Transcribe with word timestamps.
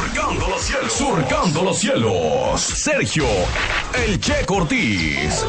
Surcando 0.00 0.48
los 0.48 0.62
cielos. 0.62 0.92
Surcando 0.92 1.62
los 1.62 1.78
cielos. 1.78 2.60
Sergio, 2.60 3.26
el 3.94 4.18
Che 4.18 4.46
Cortés. 4.46 5.44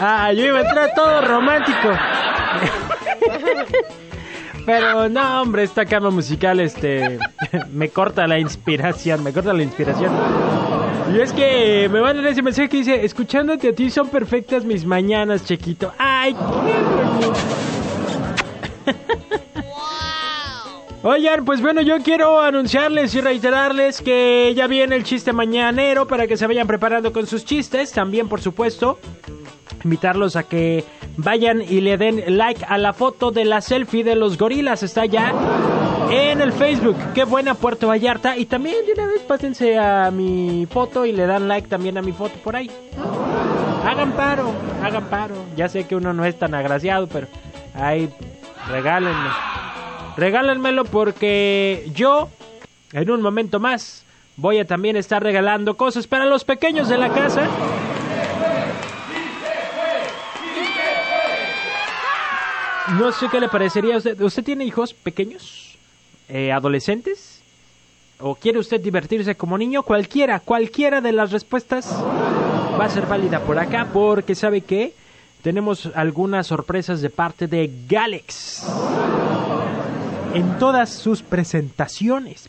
Ah, 0.00 0.32
yo 0.32 0.46
iba 0.46 0.58
a 0.58 0.62
entrar 0.62 0.94
todo 0.94 1.20
romántico. 1.20 1.90
Pero 4.64 5.08
no, 5.08 5.42
hombre, 5.42 5.64
esta 5.64 5.84
cama 5.84 6.10
musical 6.10 6.60
este 6.60 7.18
me 7.72 7.88
corta 7.88 8.26
la 8.26 8.38
inspiración, 8.38 9.22
me 9.24 9.32
corta 9.32 9.52
la 9.52 9.62
inspiración. 9.62 10.12
Y 11.14 11.20
es 11.20 11.32
que 11.32 11.88
me 11.92 12.00
mandan 12.00 12.26
ese 12.26 12.42
mensaje 12.42 12.68
que 12.68 12.78
dice, 12.78 13.04
escuchándote 13.04 13.70
a 13.70 13.74
ti 13.74 13.90
son 13.90 14.08
perfectas 14.08 14.64
mis 14.64 14.84
mañanas, 14.84 15.44
chiquito. 15.44 15.92
Ay, 15.98 16.34
qué 16.34 16.40
bonito. 17.22 17.32
Oigan, 21.04 21.44
pues 21.44 21.60
bueno, 21.60 21.82
yo 21.82 22.00
quiero 22.00 22.40
anunciarles 22.40 23.12
y 23.16 23.20
reiterarles 23.20 24.00
que 24.00 24.52
ya 24.54 24.68
viene 24.68 24.94
el 24.94 25.02
chiste 25.02 25.32
mañanero 25.32 26.06
para 26.06 26.28
que 26.28 26.36
se 26.36 26.46
vayan 26.46 26.68
preparando 26.68 27.12
con 27.12 27.26
sus 27.26 27.44
chistes. 27.44 27.90
También, 27.90 28.28
por 28.28 28.40
supuesto, 28.40 29.00
invitarlos 29.82 30.36
a 30.36 30.44
que 30.44 30.84
vayan 31.16 31.62
y 31.62 31.80
le 31.80 31.96
den 31.96 32.22
like 32.38 32.64
a 32.68 32.78
la 32.78 32.92
foto 32.92 33.30
de 33.30 33.44
la 33.44 33.60
selfie 33.60 34.04
de 34.04 34.16
los 34.16 34.38
gorilas. 34.38 34.82
Está 34.82 35.06
ya 35.06 35.32
en 36.10 36.40
el 36.40 36.52
Facebook. 36.52 36.96
Qué 37.14 37.24
buena 37.24 37.54
Puerto 37.54 37.88
Vallarta. 37.88 38.36
Y 38.36 38.46
también 38.46 38.76
de 38.86 38.92
una 38.92 39.06
vez 39.06 39.22
pásense 39.22 39.78
a 39.78 40.10
mi 40.10 40.66
foto 40.70 41.04
y 41.06 41.12
le 41.12 41.26
dan 41.26 41.48
like 41.48 41.68
también 41.68 41.98
a 41.98 42.02
mi 42.02 42.12
foto 42.12 42.34
por 42.42 42.56
ahí. 42.56 42.70
Hagan 43.84 44.12
paro, 44.12 44.52
hagan 44.82 45.04
paro. 45.06 45.34
Ya 45.56 45.68
sé 45.68 45.86
que 45.86 45.96
uno 45.96 46.12
no 46.12 46.24
es 46.24 46.38
tan 46.38 46.54
agraciado, 46.54 47.08
pero 47.08 47.26
ahí 47.74 48.08
regálenme. 48.68 49.30
Regálenmelo 50.16 50.84
porque 50.84 51.90
yo, 51.94 52.28
en 52.92 53.10
un 53.10 53.22
momento 53.22 53.58
más, 53.60 54.04
voy 54.36 54.58
a 54.58 54.66
también 54.66 54.96
estar 54.96 55.22
regalando 55.22 55.76
cosas 55.76 56.06
para 56.06 56.26
los 56.26 56.44
pequeños 56.44 56.88
de 56.88 56.98
la 56.98 57.08
casa. 57.08 57.48
No 62.88 63.12
sé 63.12 63.28
qué 63.28 63.40
le 63.40 63.48
parecería 63.48 63.94
a 63.94 63.98
usted. 63.98 64.20
¿Usted 64.20 64.44
tiene 64.44 64.64
hijos 64.64 64.92
pequeños? 64.92 65.76
Eh, 66.28 66.52
¿Adolescentes? 66.52 67.40
¿O 68.18 68.34
quiere 68.34 68.58
usted 68.58 68.80
divertirse 68.80 69.34
como 69.34 69.58
niño? 69.58 69.82
Cualquiera, 69.82 70.40
cualquiera 70.40 71.00
de 71.00 71.12
las 71.12 71.32
respuestas 71.32 71.90
va 71.92 72.84
a 72.84 72.88
ser 72.88 73.06
válida 73.06 73.40
por 73.40 73.58
acá 73.58 73.88
porque 73.92 74.34
sabe 74.34 74.60
que 74.60 74.94
tenemos 75.42 75.90
algunas 75.94 76.46
sorpresas 76.46 77.00
de 77.00 77.10
parte 77.10 77.46
de 77.46 77.70
Galex. 77.88 78.64
En 80.34 80.58
todas 80.58 80.90
sus 80.90 81.22
presentaciones. 81.22 82.48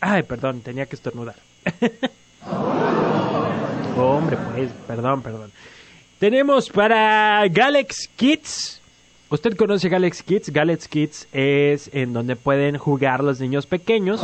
Ay, 0.00 0.22
perdón, 0.22 0.60
tenía 0.60 0.86
que 0.86 0.96
estornudar. 0.96 1.36
Hombre, 3.96 4.36
pues, 4.52 4.70
perdón, 4.86 5.22
perdón. 5.22 5.52
Tenemos 6.18 6.70
para 6.70 7.46
Galax 7.48 8.08
Kids. 8.16 8.80
¿Usted 9.30 9.56
conoce 9.56 9.88
Galax 9.88 10.22
Kids? 10.22 10.50
Galax 10.50 10.86
Kids 10.86 11.28
es 11.32 11.90
en 11.92 12.12
donde 12.12 12.36
pueden 12.36 12.78
jugar 12.78 13.24
los 13.24 13.40
niños 13.40 13.66
pequeños 13.66 14.20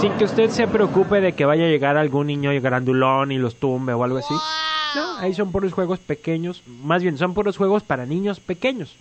sin 0.00 0.12
que 0.12 0.24
usted 0.24 0.50
se 0.50 0.66
preocupe 0.66 1.20
de 1.20 1.32
que 1.32 1.44
vaya 1.44 1.64
a 1.64 1.68
llegar 1.68 1.96
algún 1.96 2.26
niño 2.26 2.50
grandulón 2.60 3.32
y 3.32 3.38
los 3.38 3.56
tumbe 3.56 3.92
o 3.92 4.02
algo 4.02 4.18
así. 4.18 4.34
No, 4.94 5.18
ahí 5.18 5.34
son 5.34 5.52
puros 5.52 5.72
juegos 5.72 5.98
pequeños. 5.98 6.62
Más 6.82 7.02
bien, 7.02 7.18
son 7.18 7.34
puros 7.34 7.56
juegos 7.56 7.82
para 7.82 8.06
niños 8.06 8.40
pequeños. 8.40 8.96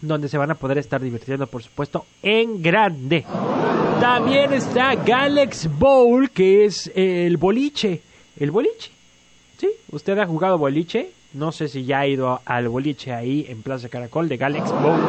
Donde 0.00 0.28
se 0.28 0.38
van 0.38 0.50
a 0.50 0.54
poder 0.54 0.78
estar 0.78 1.00
divirtiendo, 1.00 1.46
por 1.46 1.62
supuesto, 1.62 2.04
en 2.22 2.62
grande. 2.62 3.24
También 4.00 4.52
está 4.52 4.94
Galax 4.94 5.68
Bowl, 5.78 6.30
que 6.30 6.64
es 6.64 6.90
el 6.94 7.36
boliche. 7.36 8.02
El 8.38 8.50
boliche. 8.50 8.95
Usted 9.96 10.18
ha 10.18 10.26
jugado 10.26 10.58
boliche. 10.58 11.10
No 11.32 11.52
sé 11.52 11.68
si 11.68 11.86
ya 11.86 12.00
ha 12.00 12.06
ido 12.06 12.42
al 12.44 12.68
boliche 12.68 13.14
ahí 13.14 13.46
en 13.48 13.62
Plaza 13.62 13.88
Caracol 13.88 14.28
de 14.28 14.36
Galax 14.36 14.70
Bowl. 14.70 15.00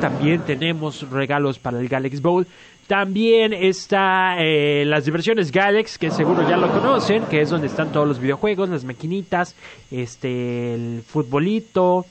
También 0.00 0.40
tenemos 0.40 1.08
regalos 1.08 1.60
para 1.60 1.78
el 1.78 1.88
Galax 1.88 2.20
Bowl. 2.20 2.44
También 2.88 3.52
está 3.52 4.34
eh, 4.40 4.82
las 4.84 5.04
diversiones 5.04 5.52
Galax, 5.52 5.96
que 5.96 6.10
seguro 6.10 6.42
ya 6.48 6.56
lo 6.56 6.72
conocen, 6.72 7.22
que 7.26 7.40
es 7.40 7.50
donde 7.50 7.68
están 7.68 7.92
todos 7.92 8.08
los 8.08 8.18
videojuegos, 8.18 8.68
las 8.68 8.82
maquinitas, 8.82 9.54
este, 9.92 10.74
el 10.74 11.04
futbolito, 11.06 12.04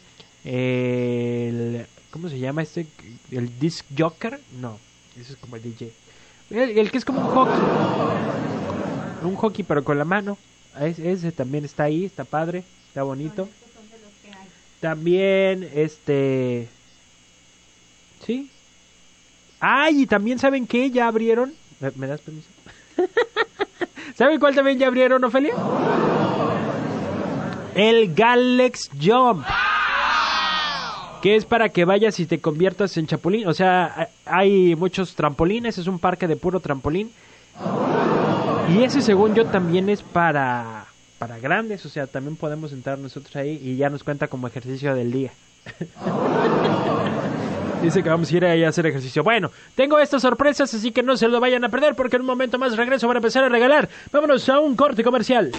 el... 0.45 1.85
¿Cómo 2.11 2.29
se 2.29 2.39
llama 2.39 2.61
este? 2.61 2.87
¿El 3.29 3.59
Disc 3.59 3.85
Joker? 3.97 4.39
No, 4.61 4.77
ese 5.19 5.33
es 5.33 5.37
como 5.37 5.57
el 5.57 5.63
DJ. 5.63 5.91
El 6.49 6.89
que 6.91 6.97
es 6.97 7.03
como 7.03 7.19
un 7.19 7.27
hockey. 7.27 7.61
Un 9.21 9.35
hockey 9.35 9.65
pero 9.67 9.83
con 9.83 9.97
la 9.97 10.05
mano. 10.05 10.37
Es- 10.79 10.99
ese 10.99 11.31
también 11.31 11.65
está 11.65 11.83
ahí, 11.83 12.05
está 12.05 12.23
padre, 12.23 12.63
está 12.89 13.03
bonito. 13.03 13.47
También, 14.79 15.67
este... 15.73 16.67
Sí. 18.25 18.49
Ay, 19.59 20.03
y 20.03 20.05
también 20.07 20.37
saben 20.39 20.67
que 20.67 20.91
ya 20.91 21.07
abrieron... 21.07 21.53
¿Me, 21.79 21.91
me 21.95 22.07
das 22.07 22.21
permiso? 22.21 22.47
¿Saben 24.15 24.39
cuál 24.39 24.53
también 24.55 24.77
ya 24.79 24.87
abrieron, 24.87 25.23
Ofelia? 25.23 25.53
El 27.75 28.13
Galax 28.13 28.89
Jump. 29.01 29.45
Que 31.21 31.35
es 31.35 31.45
para 31.45 31.69
que 31.69 31.85
vayas 31.85 32.19
y 32.19 32.25
te 32.27 32.39
conviertas 32.39 32.95
en 32.97 33.07
chapulín. 33.07 33.47
O 33.47 33.53
sea, 33.53 34.09
hay 34.25 34.75
muchos 34.75 35.15
trampolines, 35.15 35.77
es 35.77 35.87
un 35.87 35.99
parque 35.99 36.27
de 36.27 36.35
puro 36.35 36.59
trampolín. 36.59 37.11
Y 38.69 38.83
ese, 38.83 39.01
según 39.01 39.33
yo, 39.33 39.45
también 39.45 39.89
es 39.89 40.01
para, 40.01 40.85
para 41.19 41.39
grandes. 41.39 41.85
O 41.85 41.89
sea, 41.89 42.07
también 42.07 42.35
podemos 42.35 42.73
entrar 42.73 42.97
nosotros 42.97 43.35
ahí 43.35 43.59
y 43.63 43.77
ya 43.77 43.89
nos 43.89 44.03
cuenta 44.03 44.27
como 44.27 44.47
ejercicio 44.47 44.93
del 44.93 45.11
día. 45.11 45.31
Dice 47.81 48.01
que 48.01 48.09
vamos 48.09 48.31
a 48.31 48.35
ir 48.35 48.43
ahí 48.43 48.63
a 48.63 48.69
hacer 48.69 48.87
ejercicio. 48.87 49.23
Bueno, 49.23 49.51
tengo 49.75 49.99
estas 49.99 50.23
sorpresas, 50.23 50.73
así 50.73 50.91
que 50.91 51.03
no 51.03 51.15
se 51.15 51.27
lo 51.27 51.39
vayan 51.39 51.63
a 51.63 51.69
perder 51.69 51.95
porque 51.95 52.15
en 52.15 52.23
un 52.23 52.27
momento 52.27 52.57
más 52.57 52.75
regreso 52.75 53.05
para 53.07 53.19
empezar 53.19 53.43
a 53.43 53.49
regalar. 53.49 53.87
Vámonos 54.11 54.49
a 54.49 54.59
un 54.59 54.75
corte 54.75 55.03
comercial. 55.03 55.51